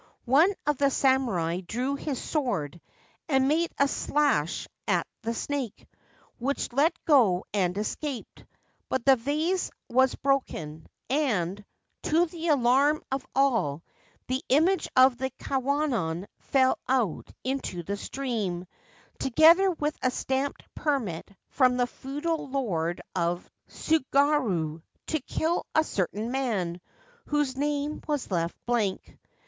One 0.25 0.51
of 0.65 0.77
the 0.79 0.89
samurai 0.89 1.59
drew 1.59 1.93
his 1.93 2.19
sword 2.19 2.81
and 3.29 3.47
made 3.47 3.71
a 3.77 3.87
slash 3.87 4.67
at 4.87 5.05
the 5.21 5.35
snake, 5.35 5.87
which 6.39 6.73
let 6.73 6.95
go 7.05 7.45
and 7.53 7.77
escaped; 7.77 8.43
but 8.89 9.05
the 9.05 9.15
vase 9.15 9.69
was 9.91 10.15
broken, 10.15 10.87
and, 11.07 11.63
to 12.01 12.25
the 12.25 12.47
alarm 12.47 13.03
of 13.11 13.23
all, 13.35 13.83
the 14.27 14.43
image 14.49 14.87
of 14.95 15.17
the 15.19 15.29
Kwannon 15.39 16.25
fell 16.39 16.79
out 16.89 17.29
into 17.43 17.83
the 17.83 17.95
stream, 17.95 18.65
together 19.19 19.69
with 19.69 19.95
a 20.01 20.09
stamped 20.09 20.63
permit 20.73 21.29
from 21.49 21.77
the 21.77 21.85
Feudal 21.85 22.49
Lord 22.49 23.01
of 23.15 23.47
Tsugaru 23.69 24.81
to 25.05 25.19
kill 25.19 25.67
a 25.75 25.83
certain 25.83 26.31
man, 26.31 26.81
whose 27.27 27.55
name 27.55 28.01
was 28.07 28.31
left 28.31 28.55
blank. 28.65 29.19